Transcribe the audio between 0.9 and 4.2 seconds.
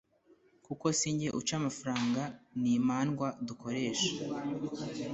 sinjye uca amafaranga ni imandwa dukoresha